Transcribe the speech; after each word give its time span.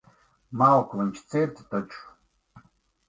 Malku 0.61 1.01
viņš 1.01 1.21
cirta 1.35 1.67
taču. 1.75 2.67